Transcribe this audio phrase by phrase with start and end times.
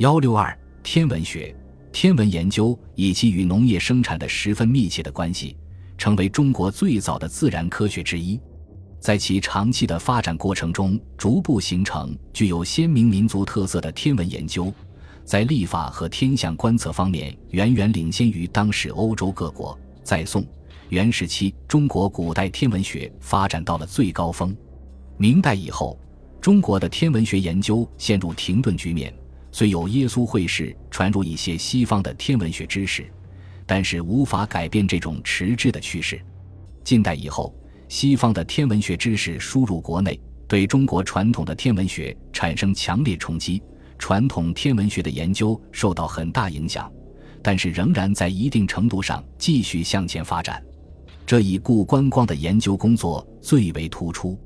[0.00, 1.54] 幺六二天文学，
[1.92, 5.54] 天文研究以及与农业生产的十分密切的关系，
[5.98, 8.40] 成为中国最早的自然科学之一。
[8.98, 14.72] 在其长期的发展过程中，逐步形成具有鲜明民族特色的天文研究，
[15.22, 19.78] 在历法和天象观测方面远远领先于当时欧洲各国。
[20.02, 20.42] 在宋
[20.88, 24.56] 元时期，中国古代天文学发展到了最高峰。
[25.18, 26.00] 明代以后，
[26.40, 29.14] 中国的天文学研究陷入停顿局面。
[29.52, 33.10] 虽有耶稣会士传入一些西方的天文学知识，
[33.66, 36.20] 但是无法改变这种迟滞的趋势。
[36.84, 37.54] 近代以后，
[37.88, 43.62] 西方的天文学知识输入国内，对中国传统的天文学产生强烈冲击，
[43.98, 46.90] 传统天文学的研究受到很大影响，
[47.42, 50.62] 但是仍然在一定程度上继续向前发展。
[51.26, 54.38] 这以顾观光的研究工作最为突出，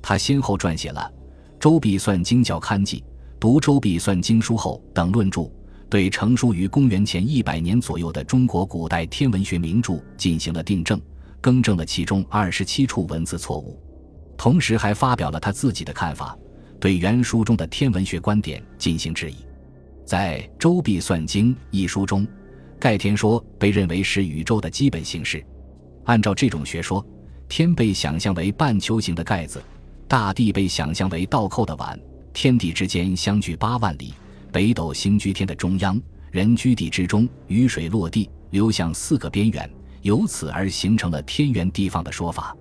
[0.00, 1.12] 他先后撰写了
[1.60, 3.04] 《周笔算经教刊记》。
[3.44, 5.42] 读《周必算经书后》等论著，
[5.90, 10.98] 对成书于公元前一百年左右的中国古代天文学名著进行了订正，
[11.42, 13.78] 更正了其中二十七处文字错误，
[14.34, 16.34] 同时还发表了他自己的看法，
[16.80, 19.34] 对原书中的天文学观点进行质疑。
[20.06, 22.26] 在《周必算经》一书中，
[22.80, 25.44] 盖天说被认为是宇宙的基本形式。
[26.04, 27.06] 按照这种学说，
[27.46, 29.62] 天被想象为半球形的盖子，
[30.08, 32.00] 大地被想象为倒扣的碗。
[32.34, 34.12] 天地之间相距八万里，
[34.52, 35.98] 北斗星居天的中央，
[36.32, 39.70] 人居地之中，雨水落地流向四个边缘，
[40.02, 42.54] 由此而形成了天圆地方的说法。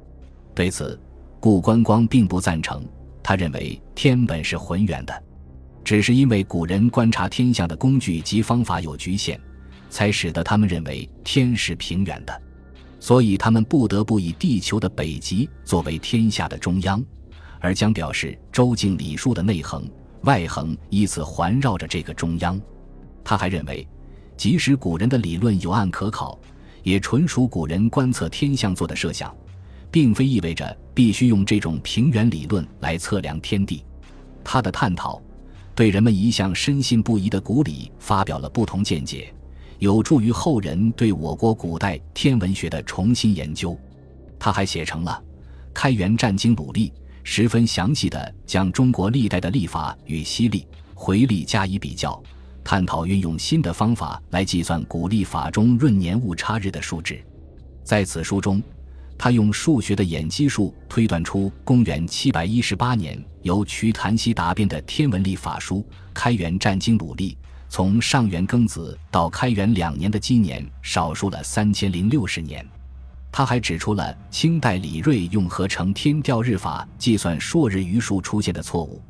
[0.54, 0.98] 对此，
[1.40, 2.86] 顾观光并不赞成。
[3.24, 5.24] 他认为天本是浑圆的，
[5.84, 9.42] 只是因为古人观察天象的工具及方法有局限，
[9.90, 12.42] 才使得他们认为天是平圆的，
[13.00, 17.04] 所以他们不得不以地球的北极作为天下的中央。
[17.64, 19.90] 而将表示周敬礼数的内横、
[20.24, 22.62] 外横依次环绕着这个中央。
[23.24, 23.88] 他还认为，
[24.36, 26.38] 即使古人的理论有案可考，
[26.84, 29.34] 也纯属古人观测天象做的设想，
[29.90, 33.86] 并非意味着必须用这种平原理论来测量天地。
[34.44, 35.22] 他的探讨，
[35.74, 39.34] 对人们一向深信不疑的古礼发表了不同见解，
[39.80, 43.80] 有助于后人对我国古代天文学的重新研究。
[44.38, 45.24] 他还写成了
[45.74, 46.90] 《开元战经鲁历》。
[47.24, 52.22] 十分详细的将中国历代的历法与西历、回历加以比较，
[52.64, 57.24] 探讨运用新的方法来计算古历法中闰年误差日的数值。
[57.84, 58.62] 在此书中，
[59.18, 65.78] 他用数学的演基数推断出公元七百一十八年由瞿昙悉答辩的天文历法书
[66.14, 67.32] 《开元战经鲁历》，
[67.70, 72.66] 从上元庚子到开元两年的纪年少数了三千零六十年。
[73.36, 79.02] 他还指出了清代李锐用合成天调日法计算朔日余数出现的错误，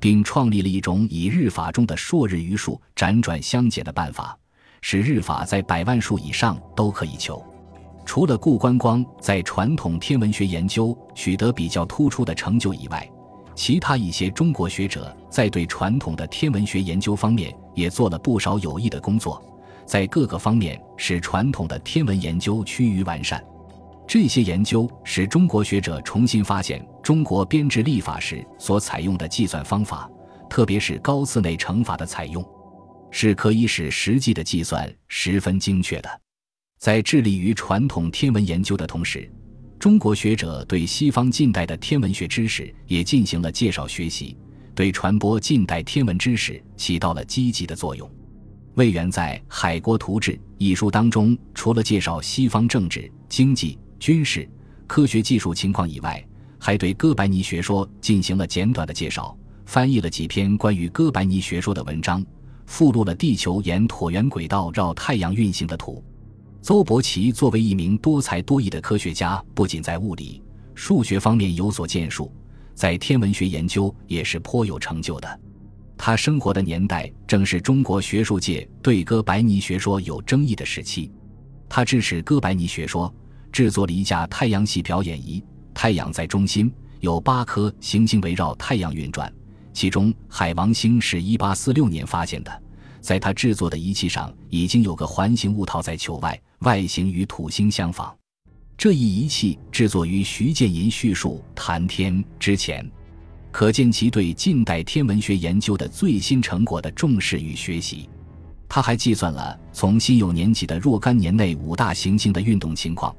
[0.00, 4.36] 并创立了一种以日法中的朔日余数辗转相减的办法，
[4.82, 7.40] 使日法在百万数以上都可以求。
[8.04, 13.08] 除了顾观光在传统天文学研究取得比较突出的成就以外，
[13.54, 19.40] 其他一些中国学者在对传统的天文学研究方面也做了不少有益的工作，
[19.86, 23.40] 在各个方面使传统的天文研究趋于完善。
[24.08, 30.10] 这些研究使中国学者重新发现中国编制历法时所采用的计算方法，
[30.48, 32.42] 特别是高次内乘法的采用，
[33.10, 36.08] 是可以使实际的计算十分精确的。
[36.78, 39.30] 在致力于传统天文研究的同时，
[39.78, 44.34] 中国学者对西方近代的天文学知识也进行了介绍学习，
[44.74, 48.10] 对传播近代天文知识起到了积极的作用。
[48.76, 54.48] 魏源在《海国图志》一书当中，除了介绍西方政治、经济，军事、
[54.86, 56.24] 科学技术情况以外，
[56.58, 59.36] 还对哥白尼学说进行了简短的介绍，
[59.66, 62.24] 翻译了几篇关于哥白尼学说的文章，
[62.66, 66.02] 附录了地球沿椭圆轨道绕太阳运行的图。
[66.62, 70.42] 邹伯奇作为一名多才多艺的科学家，不仅在物理、
[70.74, 72.32] 数学方面有所建树，
[72.74, 75.40] 在天文学研究也是颇有成就的。
[75.96, 81.10] 他生活的年代正是中国学术界对哥白尼学说有争议的时期，
[81.68, 83.12] 他支持哥白尼学说。
[83.52, 85.42] 制作了一架太阳系表演仪，
[85.74, 89.32] 太阳在中心，有八颗行星围绕太阳运转。
[89.72, 92.62] 其中海王星是一八四六年发现的，
[93.00, 98.14] 在他制作的仪器上已经有个环形物套在球外，外形与土星相仿。
[98.76, 102.88] 这一仪器制作于徐建银叙述《谈天》之前，
[103.50, 108.08] 可见其对近代天文学研究的最新成果的重视与学习。
[108.68, 113.14] 他还计算了从辛酉年起的若干年内五大行星的运动情况。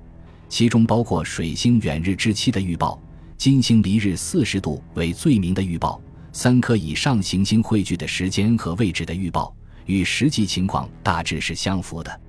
[0.50, 3.00] 其中包括水星远日之期的预报，
[3.38, 6.02] 金星离日四十度为最明的预报，
[6.34, 9.56] 三颗以上行星汇聚的时间和位置的预报，
[9.86, 12.22] 与实际情况大致是相符的。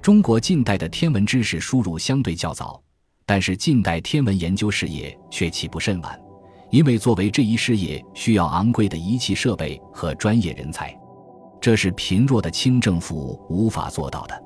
[0.00, 2.80] 中国近代的天文知识输入相对较早，
[3.24, 6.20] 但是近代天文研究事业却起步甚晚，
[6.70, 10.94] 因为作为这一事业需要昂贵的仪器设备和专业人才，
[11.60, 14.42] 这是贫弱的清政府无法做到的。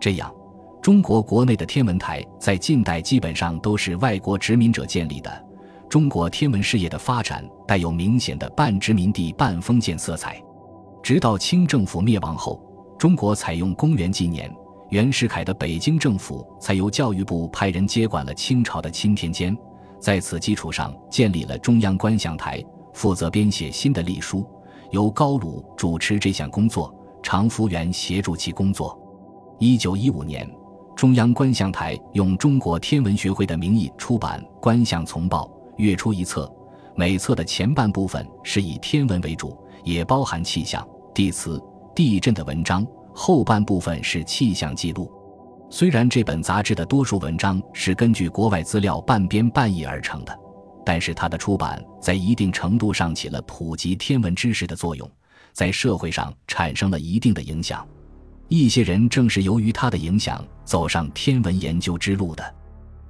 [0.00, 0.32] 这样，
[0.82, 5.46] 中国国内的天文台在近代基本上都是外国殖民者建立的。
[5.90, 10.42] 中国天文事业的发展带有明显的半殖民地半封建色彩，
[11.02, 12.62] 直到清政府灭亡后，
[12.98, 14.50] 中国采用公元纪年。
[14.88, 19.56] 袁世凯的北京政府才由教育部派人接管了清朝的钦天监，
[20.00, 24.44] 在此基础上建立了中央观象台，负责编写新的历书，
[24.90, 26.92] 由高鲁主持这项工作，
[27.22, 28.98] 常福元协助其工作。
[29.60, 30.50] 一九一五年，
[31.00, 35.46] 中央观象台用中国天文学会的名义出版《观象丛报》，
[35.82, 36.46] 月出一册，
[36.94, 41.58] 每册的前半部分是以天文为主，也包含气象、地磁、
[41.96, 42.86] 地震的文章。
[43.14, 45.10] 后半部分是气象记录，
[45.70, 50.38] 虽然这本杂志的多数文章是根据国外资料半编半译而成的，
[50.84, 55.10] 但是它的出版在一定程度上起了普及天文知识的作用，
[55.54, 57.88] 在社会上产生了一定的影响。
[58.50, 62.54] 一些人正是由于他的影响走上天文研究之路的，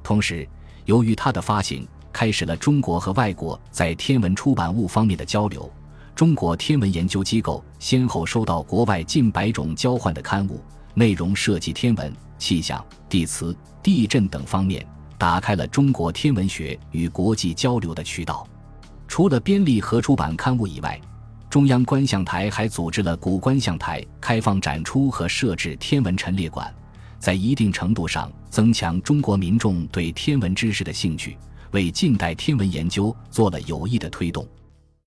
[0.03, 0.47] 同时，
[0.85, 5.73] 由于他的发行，开始了中国和外国在天文出版物方面的交流。
[6.15, 18.47] 中国天文研究机构先后收到国外近百种交换的刊物，内容涉及天文、气象、地磁、地震等方面，打开了中国天文学与国际交流的渠道。
[19.09, 21.01] 除了编立和出版刊物以外，
[21.51, 26.73] 中央观象台还组织了古观象台开放展出和设置天文陈列馆，
[27.19, 31.37] 在一定程度上增强中国民众对天文知识的兴趣，
[31.73, 34.47] 为近代天文研究做了有益的推动。